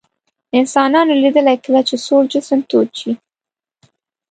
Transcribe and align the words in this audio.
انسانانو 0.59 1.13
لیدلي 1.23 1.55
کله 1.65 1.81
چې 1.87 1.95
سوړ 2.05 2.21
جسم 2.33 2.59
تود 2.69 2.89
شي. 2.99 3.11